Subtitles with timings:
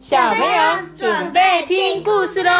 [0.00, 2.50] 小朋友准备听故事喽。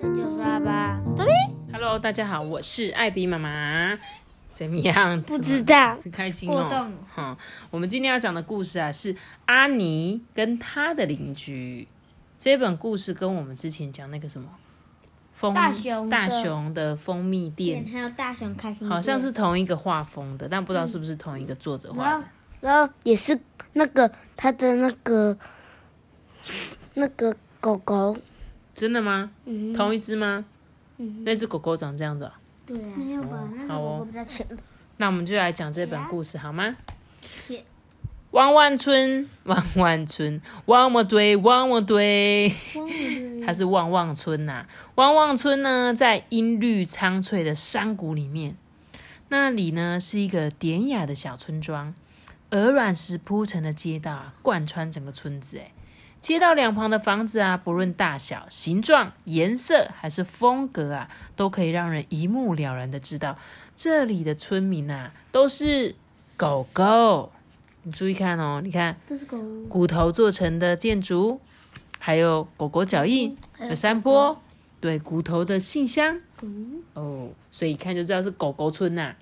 [0.00, 1.36] 那就是阿爸，这边
[1.70, 3.98] Hello，大家好，我是艾比妈妈。
[4.50, 5.20] 怎么样？
[5.20, 6.92] 不知道很开心过哦动。
[7.14, 7.36] 哈、
[7.70, 9.14] 我们今天要讲的故事啊，是
[9.44, 11.86] 阿尼跟他的邻居。
[12.38, 14.48] 这本故事跟我们之前讲那个什么
[15.34, 22.24] 蜂大熊大熊的蜂蜜店，还有大熊开心，好像是同一个画风的，但不知道是不是同一个作者画的。
[22.60, 23.38] 然后也是
[23.72, 25.36] 那个他的那个
[26.94, 28.16] 那个狗狗，
[28.74, 29.30] 真的吗？
[29.46, 30.44] 嗯同一只吗？
[30.98, 32.32] 嗯，那只狗狗长这样子哦。
[32.66, 33.48] 对啊，没有吧？
[33.56, 34.62] 那只好哦狗狗比较浅吧。
[34.98, 36.76] 那我们就来讲这本故事好吗
[37.20, 37.64] 切？
[38.32, 42.48] 汪汪村，汪汪村，汪汪堆，汪汪堆，
[43.44, 48.54] 它是汪汪村呐、汪汪村呢，在阴绿苍翠的山谷里面，
[49.30, 51.92] 那里呢是一个典雅的小村庄，
[52.50, 55.58] 鹅卵石铺成的街道啊，贯穿整个村子。
[55.58, 55.72] 哎，
[56.20, 63.38] 街道两旁的房子啊，不论大小、形状、颜色还是风格啊，都可以让人一目了然的知道，
[63.76, 65.94] 这里的村民啊都是
[66.36, 67.30] 狗狗。
[67.82, 69.38] 你注意看哦，你看都是狗，
[69.68, 71.40] 骨头做成的建筑，
[71.98, 74.38] 还有狗狗脚印的山坡，
[74.80, 76.20] 对，骨头的信箱。
[76.94, 79.14] 哦，所以一看就知道是狗狗村呐、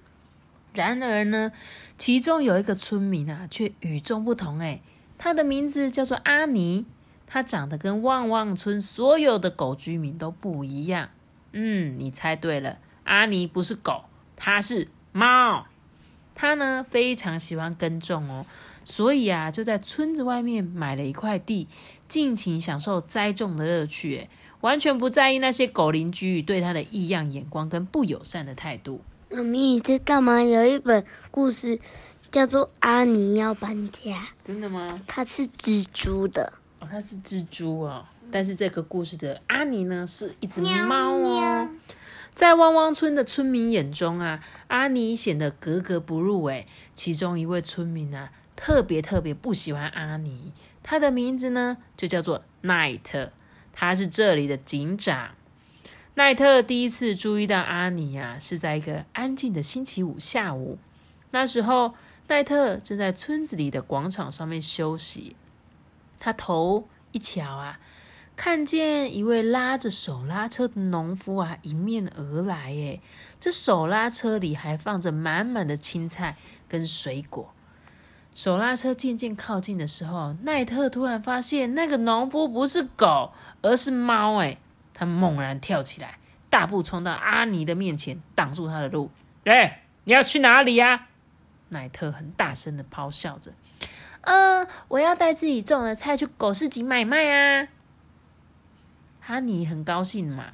[0.78, 1.50] 然而呢，
[1.96, 4.80] 其中有一个村民啊，却与众不同哎，
[5.18, 6.86] 他的名字叫做阿尼，
[7.26, 11.08] 他长得跟旺旺村所有的狗居民都不一样。
[11.50, 14.04] 嗯，你猜对了，阿尼不是狗，
[14.36, 15.66] 他是猫。
[16.36, 18.46] 他呢非常喜欢耕种哦，
[18.84, 21.66] 所以啊就在村子外面买了一块地，
[22.06, 29.00] 尽情享受栽种的乐趣，诶完全不在意那些狗邻居对他的异样眼光跟不友善的态度。
[29.30, 30.42] 妈咪，你知道吗？
[30.42, 31.78] 有一本故事
[32.32, 34.12] 叫做《阿尼要搬家》，
[34.42, 34.98] 真的吗？
[35.06, 36.54] 它是蜘蛛的。
[36.80, 41.68] 哦，它是蜘蛛哦，但是这个故事的阿尼呢是一只猫哦。
[42.32, 46.66] 在汪汪村的村民眼中啊，阿尼显得格格不入诶。
[46.94, 53.28] 其中一位村民啊，特别特别不喜欢阿尼，他的名字呢就叫做 Night，，
[53.74, 55.32] 他是这里的警长。
[56.18, 60.76] 奈特第一次注意到阿尼啊，是在一个安静的星期五下午。
[61.30, 61.94] 那时候，
[62.26, 65.36] 奈特正在村子里的广场上面休息。
[66.18, 67.78] 他头一瞧啊，
[68.34, 72.72] 看见一位拉着手拉车的农夫啊迎面而来。
[72.72, 73.00] 耶，
[73.38, 76.36] 这手拉车里还放着满满的青菜
[76.68, 77.54] 跟水果。
[78.34, 83.30] 手拉车渐渐靠近的时候，奈特突然发现那个农夫不是狗，
[83.62, 84.38] 而是猫。
[84.38, 84.58] 哎，
[84.98, 86.18] 他猛然跳起来，
[86.50, 89.12] 大步冲到阿尼的面前，挡住他的路。
[89.44, 91.06] 哎，你要去哪里呀、
[91.68, 93.52] 奈特很大声的咆哮着。
[94.22, 97.68] 嗯，我要带自己种的菜去狗市集买卖啊！
[99.20, 100.46] 哈尼很高兴嘛。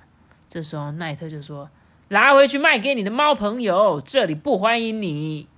[0.46, 1.70] 这时候奈特就说
[2.08, 5.48] ：“拿回去卖给你的猫朋友，这里不欢迎你。”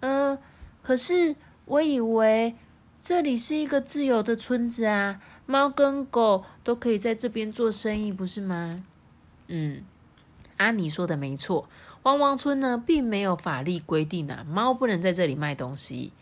[0.00, 0.38] 嗯，
[0.80, 1.34] 可是
[1.64, 2.54] 我以为
[3.00, 8.84] 这里是一个自由的村子啊，猫跟狗都可以在这边做生意，不是吗？
[9.46, 9.82] 嗯，
[10.58, 11.66] 阿尼说的没错，
[12.02, 16.12] 汪汪村呢并没有法律规定啊，猫不能在这里卖东西。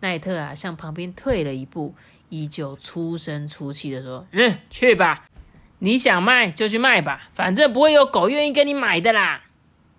[0.00, 1.94] 奈特啊，向旁边退了一步，
[2.30, 5.28] 依旧粗声粗气的说：“嗯，去吧，
[5.78, 9.44] 你想卖就去卖吧，反正不会有狗愿意跟你买的啦。”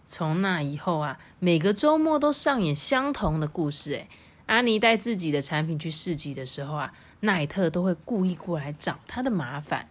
[0.05, 3.93] 从那以后啊，每个周末都上演相同的故事。
[3.93, 4.09] 诶，
[4.47, 9.87] 阿尼带自己的产品去市集的时候啊，奈特都会故意过来找他的麻烦。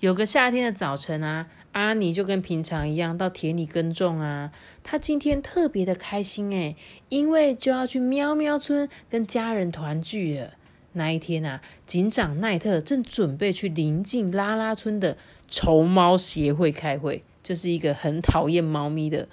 [0.00, 4.52] 有个夏天的早晨啊，阿尼就跟平常一样到田里耕种啊。
[4.82, 6.76] 他今天特别的开心诶，
[7.08, 10.54] 因为就要去喵喵村跟家人团聚了。
[10.94, 15.16] 那一天啊，警长奈特正准备去邻近拉拉村的
[15.48, 19.28] 仇猫协会开会，就是一个很讨厌猫咪的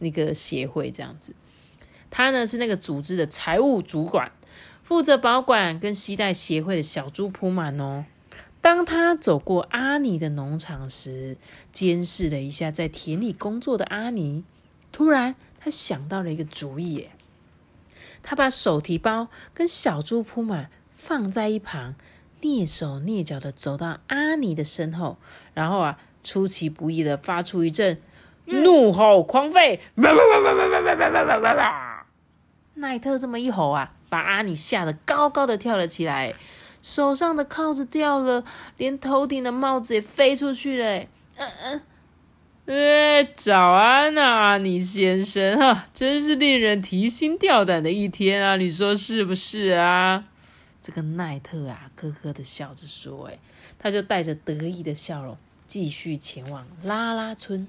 [0.00, 1.34] 那个协会这样子。
[2.16, 4.30] 他呢是那个组织的财务主管，
[4.84, 8.04] 负责保管跟携带协会的小猪铺满哦。
[8.60, 11.36] 当他走过阿尼的农场时，
[11.72, 14.44] 监视了一下在田里工作的阿尼，
[14.92, 17.08] 突然他想到了一个主意。
[18.22, 21.96] 他把手提包跟小猪铺满放在一旁，
[22.40, 25.18] 蹑手蹑脚的走到阿尼的身后，
[25.52, 28.00] 然后啊，出其不意的发出一阵
[28.44, 29.80] 怒吼狂吠，
[32.74, 36.34] 奈特这么一吼啊，把阿尼吓得高高的跳了起来，
[36.82, 38.44] 手上的铐子掉了，
[38.76, 40.98] 连头顶的帽子也飞出去了。
[41.36, 41.82] 嗯嗯。
[42.66, 50.24] 哎，早安啊，阿尼先生哈，真是令人提心吊胆的一天啊，你说是不是啊？
[50.80, 53.38] 这个奈特啊，咯咯的笑着说：“哎，
[53.78, 55.36] 他就带着得意的笑容，
[55.66, 57.66] 继续前往拉拉村。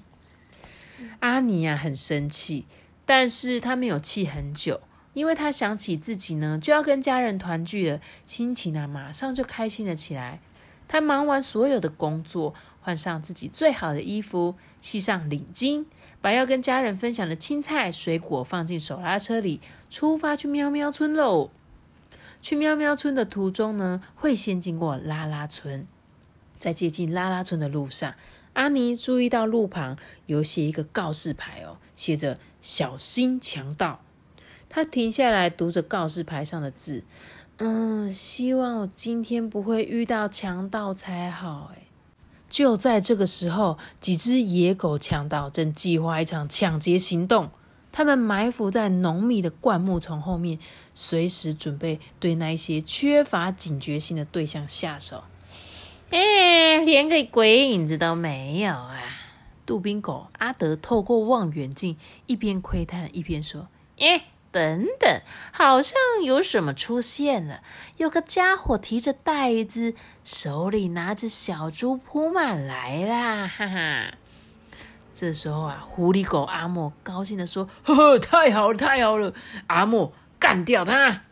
[1.19, 2.66] 阿尼啊，很生气，
[3.06, 4.80] 但是他没有气很久，
[5.16, 10.40] 因为他想起自己呢就要跟家人团聚了，心情啊马上就开心了起来。
[10.88, 15.86] 他忙完所有的工作，换上自己最好的衣服，系上领巾，
[16.22, 19.60] 把要跟家人分享的青菜、水果放进手拉车里，
[19.90, 21.50] 出发去喵喵村喽。”
[22.40, 25.88] 去喵喵村的途中呢，会先经过拉拉村。
[26.60, 28.14] 在接近拉拉村的路上，
[28.54, 29.98] 阿尼注意到路旁
[30.28, 34.02] 有写一个告示牌哦，写着“小心强盗”。
[34.70, 37.04] 他停下来读着告示牌上的字，
[37.58, 41.72] 嗯，希望我今天不会遇到强盗才好。
[41.74, 41.84] 哎，
[42.50, 47.50] 就在这个时候，几只野狗强盗正计划一场抢劫行动。
[47.92, 50.60] 他们埋伏在浓密的灌木丛后面，
[50.94, 55.24] 随时准备对那些缺乏警觉性的对象下手。
[56.10, 59.00] 哎，连个鬼影子都没有啊！
[59.66, 61.96] 杜宾狗阿德透过望远镜，
[62.26, 65.22] 一边窥探一边说：“哎，等等，
[65.52, 67.60] 好像有什么出现了。
[67.98, 69.94] 有个家伙提着袋子，
[70.24, 73.46] 手里拿着小猪铺满来啦！
[73.54, 74.13] 哈哈。”
[75.13, 79.34] 这时候啊，狐狸狗阿莫高兴的说：“呵呵，太好了，太好了！
[79.68, 81.24] 阿莫干掉他。”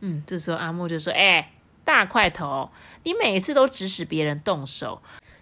[0.00, 1.52] 嗯，这时候阿莫就说：“哎，
[1.84, 2.72] 大块头，
[3.04, 5.00] 你每次都指使别人动手，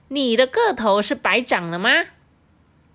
[0.09, 1.89] 你的个头是白长了吗？”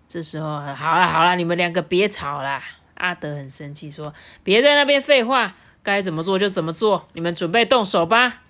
[0.08, 2.62] 这时候，好了好了，你们两个别吵了。
[3.00, 4.14] 阿德很生气，说
[4.44, 8.44] ：“别在那边废话，该怎么做就怎么做，你们准备动手吧。”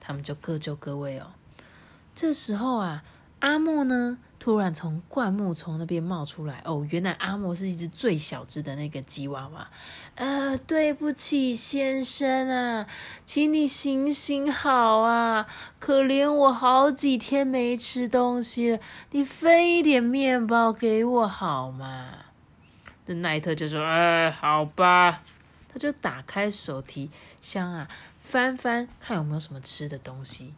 [0.00, 1.26] 他们就各就各位哦。
[2.14, 3.02] 这时候啊，
[3.40, 4.18] 阿莫呢？
[4.38, 9.68] 突然从灌木丛那边冒出来哦，原来阿莫是一只最小只的那个吉娃娃。
[10.14, 12.86] 呃，对不起，先生啊，
[13.24, 15.48] 请你行行好啊，
[15.80, 18.78] 可怜我好几天没吃东西了，
[19.10, 22.25] 你分一点面包给我好吗？
[23.06, 25.22] 那奈特就说：“哎，好吧。”
[25.72, 27.10] 他就打开手提
[27.40, 27.88] 箱啊，
[28.18, 30.54] 翻翻看有没有什么吃的东西。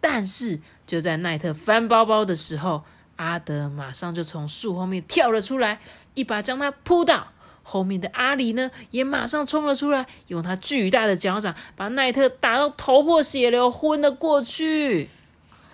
[0.00, 2.84] 但是就在奈特翻包包的时候，
[3.16, 5.80] 阿德马上就从树后面跳了出来，
[6.14, 7.28] 一把将他扑倒。
[7.62, 15.08] 后面的阿里呢，也马上冲了出来，用他巨大的脚掌把奈特打到头破血流，昏了过去。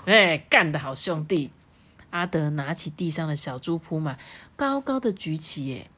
[0.07, 1.51] 哎，干得好，兄弟！
[2.09, 4.19] 阿德拿起地上的小猪铺满，
[4.57, 5.91] 高高的举起，哎，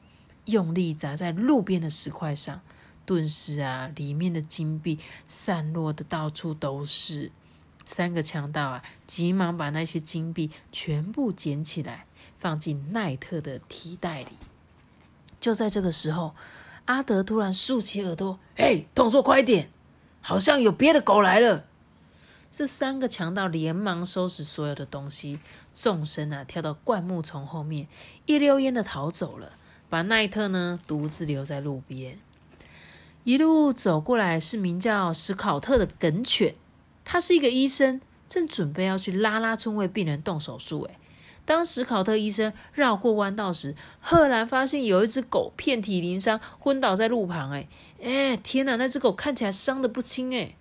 [0.45, 2.61] 用力砸在路边的石块上，
[3.05, 7.31] 顿时啊，里面的金币散落的到处都是。
[7.85, 12.07] 三个强盗啊，急忙把那些金币全部捡起来，
[12.39, 14.29] 放进奈特的提袋里。
[15.39, 16.33] 就在这个时候，
[16.85, 19.69] 阿德突然竖起耳朵：“嘿，动作快点！
[20.21, 21.65] 好像有别的狗来了！”
[22.51, 25.39] 这三个强盗连忙收拾所有的东西，
[25.73, 27.87] 纵身啊跳到灌木丛后面，
[28.25, 29.51] 一溜烟的逃走了，
[29.89, 32.17] 把奈特呢独自留在路边。
[33.23, 36.55] 一路走过来是名叫史考特的梗犬。
[37.03, 40.81] 他是一个医生，正准备要去拉拉村为病人动手术。
[40.83, 40.97] 诶，
[41.45, 47.51] 当史考特医生绕过弯道时，赫然发现有一只狗遍体鳞伤，昏倒在路旁。
[47.51, 47.67] 诶，
[48.01, 50.31] 哎，天哪，那只狗看起来伤得不轻。
[50.31, 50.55] 诶，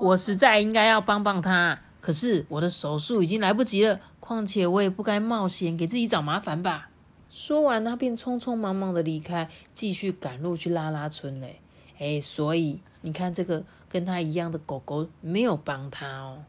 [0.00, 4.00] 我实在应该要帮帮他，可是我的手术已经来不及了。
[4.20, 6.90] 况且我也不该冒险给自己找麻烦吧。
[7.38, 11.60] 说完，他便匆匆忙忙的离开，继续赶路去拉拉村嘞。
[12.00, 13.64] 哎，所以你看这个。
[13.90, 16.44] 跟他一样的狗狗没有帮他哦。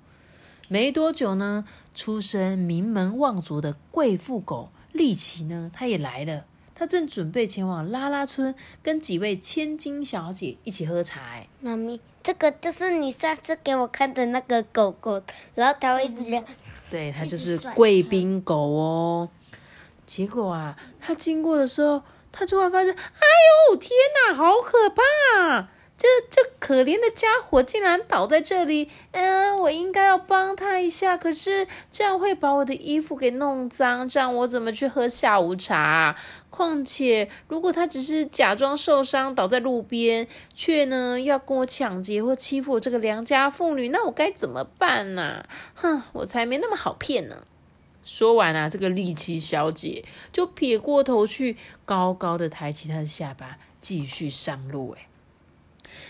[0.67, 1.63] 没多久呢，
[1.95, 6.45] 出身名门望族的贵妇狗丽奇呢，她也来了。
[6.75, 8.53] 她正准备前往拉拉村，
[8.83, 11.41] 跟几位千金小姐一起喝茶。
[11.61, 15.23] 妈咪，这个就是你上次给我看的那个狗狗，
[15.55, 16.43] 然后它会一直。
[16.91, 19.29] 对，它就是贵宾狗哦。
[20.09, 22.01] 结果啊，他经过的时候，
[22.31, 23.27] 他突然发现，哎
[23.69, 23.91] 呦，天
[24.27, 25.67] 哪，好可怕！
[25.95, 36.15] 这这可怜的家伙竟然倒在这里，嗯，我应该要帮他一下，可是这样会把我的衣服给弄脏，这样我怎么去喝下午茶？
[36.49, 45.45] 况且，如果他只是假装受伤倒在路边，却呢要跟我抢劫或欺负我这个良家妇女，那我该怎么办呢？
[45.75, 47.43] 哼，我才没那么好骗呢！
[48.09, 54.95] 说完啊，这个丽奇小姐就撇过头去，高高的抬起她的下巴，继续上路。
[54.97, 55.07] 哎。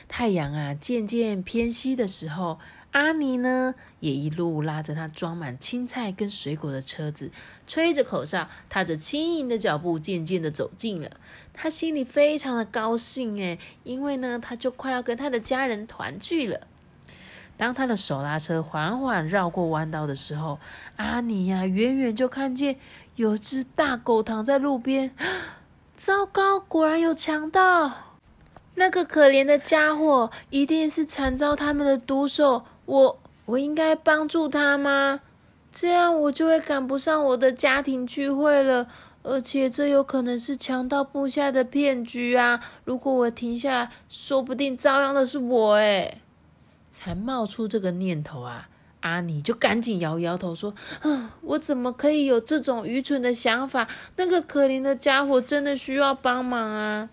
[0.08, 2.58] 太阳啊，渐渐偏西的时候，
[2.92, 7.34] 阿尼呢也一路拉着她装满青菜跟水果的车子，
[7.68, 11.12] 吹着口哨，踏着轻盈的脚步，渐渐的走近了。
[11.54, 16.66] 他心里非常的高兴诶，因为呢，他就快要跟他的家人团聚了。
[17.60, 20.58] 当他的手拉车缓缓绕过弯道的时候，
[20.96, 22.78] 阿尼呀，远远就看见
[23.18, 25.14] 有只大狗躺在路边。
[25.94, 27.92] 糟糕，果然有强盗！
[28.76, 32.64] 那个可怜的家伙一定是惨遭他们的毒手。
[32.86, 35.20] 我，我应该帮助他吗？
[35.70, 38.88] 这样我就会赶不上我的家庭聚会了。
[39.22, 42.62] 而且这有可能是强盗布下的骗局啊！
[42.86, 45.74] 如果我停下来，说不定遭殃的是我。
[45.74, 46.22] 哎，
[46.90, 48.70] 才冒出这个念头啊！
[49.02, 53.88] 阿尼就赶紧摇摇头说：“啊，我怎么可以有这种愚蠢的想法？
[54.18, 57.10] 那个可怜的家伙真的需要帮忙啊！”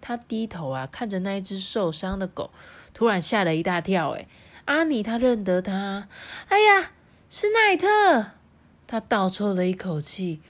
[0.00, 2.50] 他低头啊，看着那一只受伤的狗，
[2.94, 4.12] 突然吓了一大跳。
[4.12, 4.26] 哎，
[4.64, 6.08] 阿尼他认得他，
[6.48, 6.92] 哎呀，
[7.28, 8.30] 是奈特！
[8.86, 10.40] 他倒抽了一口气。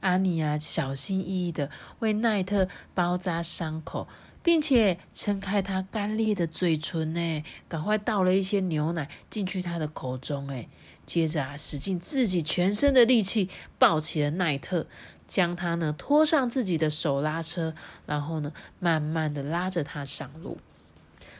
[0.00, 4.06] 阿尼啊，小心翼翼的为奈特包扎伤口，
[4.46, 10.68] 并且撑开他干裂的嘴唇，呢，赶快倒了一些牛奶进去他的口中，哎，
[11.04, 14.86] 接着啊，使尽自己全身的力气抱起了奈特，
[15.26, 17.74] 将他呢拖上自己的手拉车，
[18.06, 20.58] 然后呢，慢慢的拉着他上路。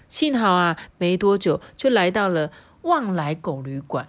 [0.09, 2.51] 幸好啊，没多久就来到了
[2.83, 4.09] 旺来狗旅馆。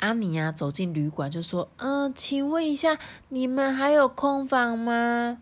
[0.00, 2.98] 阿尼呀，走进旅馆就说：“嗯，请问一下，
[3.30, 5.38] 你们还有空房吗？”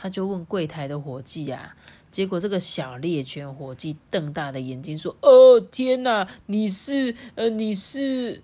[0.00, 1.74] 他就问柜台的伙计啊。
[2.10, 7.14] 结果这个小猎犬伙计瞪大的眼睛说：“哦，天哪，你是……
[7.34, 8.42] 呃，你是？”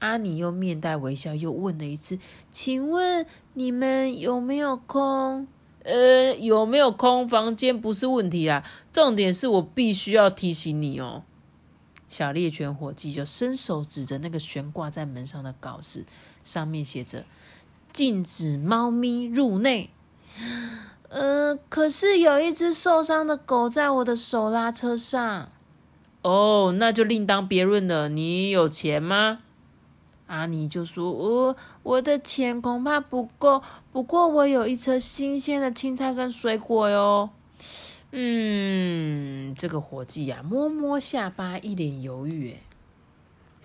[0.00, 2.18] 阿尼又面带微笑，又问了一次
[2.52, 5.46] ：“请问你们有没有空？
[5.82, 11.24] 呃，有没有空房间不是问题啊，重点是我必须要提醒你哦。”
[12.08, 16.06] 小猎犬伙计就伸手指着那个悬挂在门上的告示，
[16.42, 17.24] 上面写着
[17.92, 19.90] “禁止猫咪入内”。
[21.08, 25.50] 呃，可是有一只受伤的狗在我的手拉车上。
[26.22, 28.08] 哦，那就另当别论了。
[28.08, 29.40] 你有钱吗？
[30.26, 33.62] 阿尼就说：“我我的钱恐怕不够，
[33.92, 37.28] 不过我有一车新鲜的青菜跟水果哟。”
[38.10, 42.52] 嗯，这个伙计呀，摸摸下巴，一脸犹豫。
[42.52, 42.56] 哎，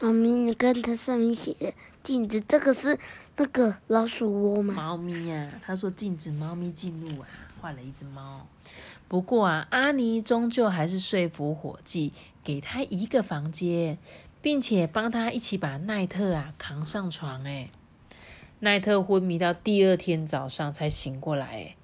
[0.02, 2.98] 猫咪，你看它上面写的禁止，这个是
[3.36, 4.74] 那个老鼠窝吗？
[4.74, 7.28] 猫咪呀，他说禁止猫咪进入啊，
[7.60, 8.48] 画了一只猫。
[9.10, 12.14] 不过啊，阿尼终究还是说服伙计，
[12.44, 13.98] 给他一个房间，
[14.42, 17.44] 并且帮他一起把奈特啊扛上床。
[17.44, 17.70] 哎，
[18.60, 21.46] 奈特昏迷到第二天早上才醒过来。
[21.46, 21.76] 哎。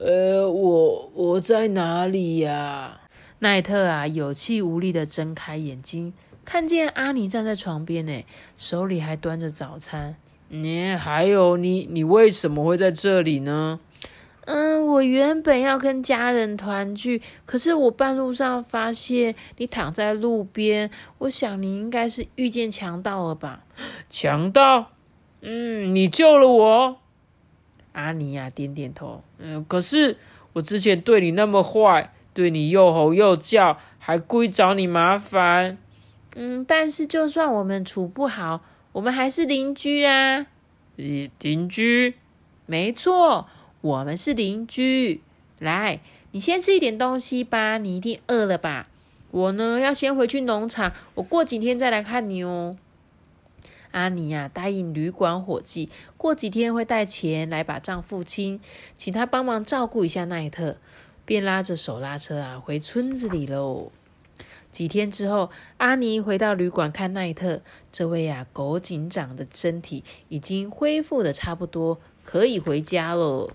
[0.00, 3.02] 呃，我我在哪里呀？
[3.38, 6.12] 奈特啊，有气无力的睁开眼睛，
[6.44, 8.24] 看见阿尼站在床边，呢，
[8.56, 10.16] 手里还端着早餐。
[10.48, 13.80] 你还有你，你为什么会在这里呢？
[14.44, 23.62] 嗯，我原本要跟家人团聚，可是我半路上发现你躺在路边，我想你应该是遇见强盗了吧？
[24.10, 24.90] 强盗？
[25.42, 26.98] 嗯，你救了我。
[27.92, 30.16] 阿尼亚点点头，嗯，可是
[30.54, 35.78] 我之前对你那么坏，对你又吼又叫，还故意找你麻烦，
[36.34, 38.62] 嗯，但是就算我们处不好，
[38.92, 40.46] 我们还是邻居啊。
[40.96, 42.14] 邻居？
[42.66, 43.46] 没错，
[43.80, 45.20] 我们是邻居。
[45.58, 48.88] 来，你先吃一点东西吧，你一定饿了吧？
[49.30, 52.76] 我呢，要先回去农场，我过几天再来看你哦。
[53.92, 58.58] 阿尼呀，答应旅馆伙计，过几天会带钱来把账付清，
[58.94, 60.76] 请他帮忙照顾一下奈特，
[61.24, 63.92] 便拉着手拉车啊回村子里喽。
[64.72, 67.60] 几天之后，阿尼回到旅馆看奈特，
[67.92, 73.54] 这位呀狗警长的身体已经恢复的差不多，可以回家了。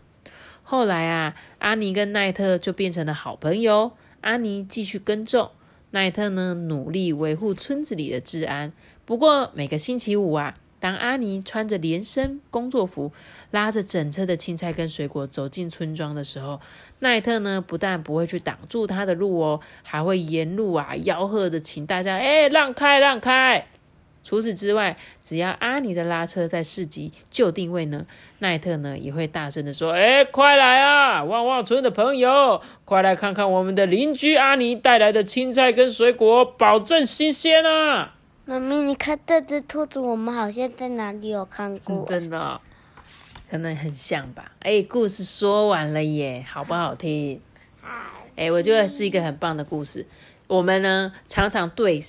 [0.61, 3.93] 后来啊，阿尼跟奈特就变成了好朋友。
[4.21, 5.49] 阿尼继续耕种，
[5.91, 8.71] 奈特呢努力维护村子里的治安。
[9.05, 13.11] 不过每个星期五啊，当阿尼穿着连身工作服，
[13.51, 16.61] 拉着整车的青菜跟水果走进村庄的时候，
[16.99, 23.67] 奈特呢不但不会去挡住他的路哦，还会沿路啊吆喝着请大家哎让开让开。
[24.23, 28.05] 除此之外，只要阿尼的拉车在市集就定位呢，
[28.39, 38.15] 奈特呢也会大声的说哎快来啊，旺旺村的朋友，快来看看我们的邻居阿尼带来的青菜跟水果，保证新鲜啊！
[38.49, 42.05] 妈咪，你看这只兔子，我们好像在哪里有看过？
[42.07, 42.61] 真的，
[43.51, 44.53] 可能很像吧。
[44.59, 47.41] 哎，故事说完了耶，好不好听？
[48.37, 50.05] 哎，我觉得是一个很棒的故事。
[50.47, 52.01] 我们呢，常常对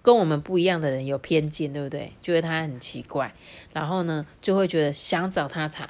[0.00, 2.10] 跟我们不一样的人有偏见，对不对？
[2.22, 3.34] 觉得他很奇怪，
[3.74, 5.84] 然后呢，就会觉得想找他吵，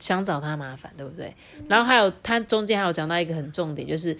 [0.00, 1.32] 想找他麻烦，对不对？
[1.68, 4.18] 然后还有他中间还有讲到一个很重点，就是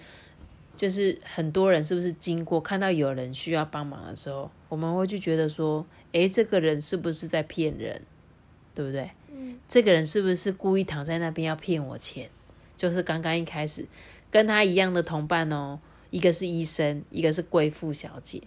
[0.75, 8.01] 就是很多人是不是经过看到有人需要帮忙的时候，我们会去觉得说，诶，这个人是不是在骗人，
[8.73, 9.09] 对不对？
[9.31, 12.29] 嗯，这个人是不是故意躺在那边要骗我钱？
[12.75, 13.85] 就是刚刚一开始
[14.29, 15.79] 跟他一样的同伴哦，
[16.09, 18.41] 一个是医生，一个是贵妇小姐，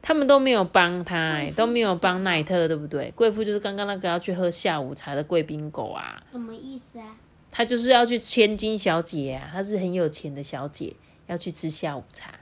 [0.00, 3.12] 他们都没有帮他，哎，都没有帮奈特，对不对？
[3.16, 7.16] 贵妇就是刚刚那个要去喝下午茶的贵宾狗啊，什么意思啊？
[7.50, 10.94] 他就是要去千金小姐啊，她是很有钱的小姐。
[11.26, 12.32] 要去吃下午茶，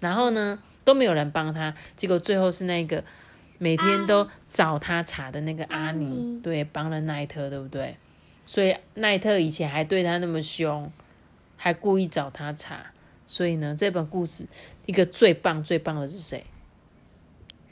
[0.00, 3.02] 然后呢都没有人帮他，结果最后是那个
[3.58, 7.96] 每天都找他茶的那个阿尼，对，帮了奈特，对不对？
[8.44, 10.92] 所以奈特以前还对他那么凶，
[11.56, 12.92] 还故意找他茶，
[13.26, 14.46] 所以呢，这本故事
[14.84, 16.44] 一个最棒最棒的是谁？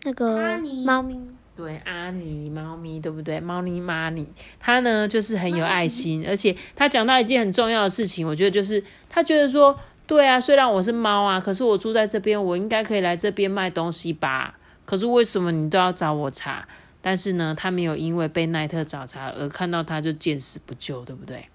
[0.03, 1.17] 那个猫咪，
[1.55, 3.39] 对，阿尼猫咪，对不对？
[3.39, 4.27] 猫咪妈尼，
[4.59, 9.79] 他呢就是很有爱心，而且他讲到一件很重要的事情，我觉得就是他觉得说。
[10.07, 14.59] 对啊，虽然我是猫啊，可是我住在这边，我应该可以来这边卖东西吧？
[14.85, 16.69] 可是为什么你都要找我查？
[17.01, 21.49] 但是呢，他没有因为被奈特找茬而看到他就见死不救，对不对？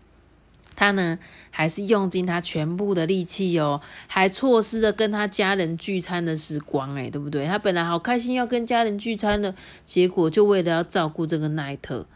[0.76, 1.20] 他呢，
[1.52, 7.46] 还是用尽他全部的力气哦，还错失了跟他家人聚餐的时光，诶，对不对？
[7.46, 9.54] 他本来好开心要跟家人聚餐的，
[9.86, 12.08] 结果就为了要照顾这个奈特，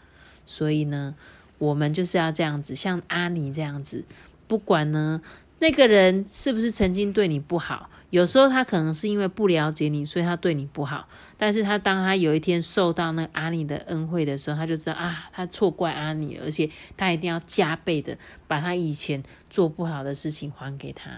[0.48, 1.14] 所以呢，
[1.60, 4.04] 我们就是要这样子，像阿尼这样子，
[4.48, 5.22] 不管呢。
[5.64, 7.90] 那个人是不是曾经对你不好？
[8.10, 11.08] 有时候他可能是因为不了解你，所以他对你不好。
[11.38, 21.10] 但是他当他有一天受到那个阿尼的恩惠的时候，他就知道啊，他错怪阿尼，而且他一定要加倍的把他以前做不好的事情还给他，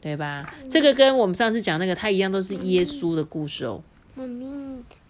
[0.00, 0.52] 对吧？
[0.68, 3.84] 这个跟我们上次讲那个他一样，都是耶稣的故事哦。
[4.18, 4.46] 妈咪，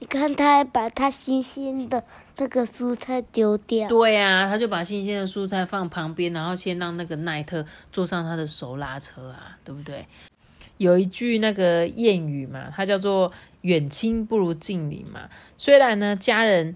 [0.01, 2.03] 你看，他还把他新鲜的
[2.39, 3.89] 那个蔬菜丢掉。
[3.89, 10.05] 对啊，他就把新鲜的蔬菜放旁边，然后先让那个奈特坐上他的手拉车啊，对不对？
[10.79, 13.31] 有一句那个谚语嘛，它叫做
[13.63, 15.29] “远亲不如近邻”嘛。
[15.57, 16.75] 虽然呢，家人。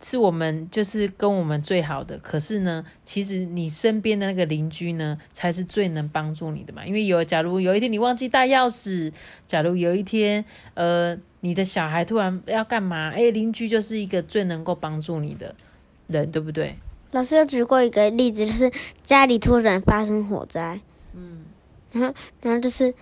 [0.00, 6.86] 是我们就是跟我们最好的，可是呢，其实你身边的那个邻居呢，才是最能帮助你的嘛。
[6.86, 9.12] 因为有，假如有一天你忘记带钥匙，
[9.44, 15.54] 假如有一天，呃，你的小孩突然要干嘛，哎，邻居就是一个最能够帮助你的
[16.06, 16.76] 人，对不对？
[17.12, 18.70] 老师有举过一个例子，就是
[19.02, 20.80] 家里突然发生火灾，
[21.14, 21.44] 嗯，
[21.92, 22.92] 然后，然后就是，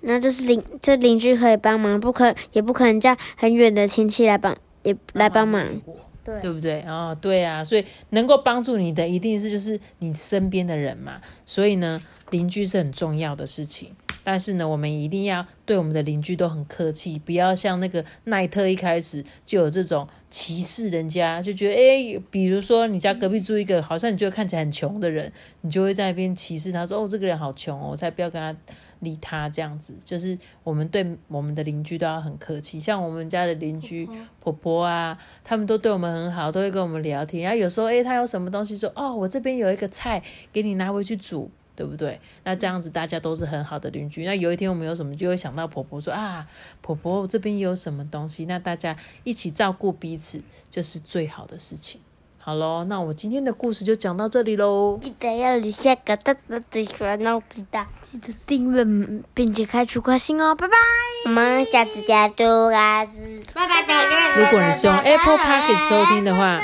[0.00, 5.80] 然后就是邻这邻居可以帮忙，不可也不可能叫很远的亲戚来帮，也来帮忙。
[6.22, 6.82] 对不对？
[6.82, 11.20] 哦，对啊，所以能够帮助你的一定是就是你身边的人嘛。
[11.44, 13.96] 所以呢，邻居是很重要的事情。
[14.22, 28.58] 但是呢，我们一定要对我们的邻居都很客气，不要像那个奈特一开始就有这种歧视人家，就觉得哎，比如说你家隔壁住一个好像你觉得看起来很穷的人，你就会在那边歧视他，说哦，这个人好穷哦，我才不要跟他。
[29.00, 32.78] 理他这样子，就是我们对我们的邻居都要很客气。
[32.78, 34.06] 像我们家的邻居
[34.40, 37.44] 婆婆啊，他们都对我们很好，都会跟我们聊天。
[37.44, 41.50] 然后有时候，诶，他有什么东西说，哦，我这边有一个菜，给你拿回去煮，
[41.80, 42.20] 对不对？
[42.44, 44.26] 那这样子大家都是很好的邻居。
[44.26, 46.46] 那有一天我们有什么，就会想到婆婆说啊，
[46.82, 51.98] 婆婆这边有什么东西，那大家一起照顾彼此，就是最好的事情。
[52.36, 54.98] 好喽，那我今天的故事就讲到这里喽。
[55.00, 58.84] 记得要留下个大大的喜欢哦，记得记得订阅
[59.32, 60.74] 并且开出关心哦，拜拜。
[61.24, 63.06] 我们下次再读拜
[63.66, 64.36] 拜。
[64.36, 66.60] 如果你是用 Apple Podcast 收听的话，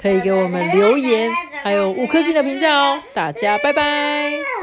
[0.00, 1.30] 可以给我们留言，
[1.62, 3.00] 还有五颗星的评价哦。
[3.14, 4.59] 大家拜拜。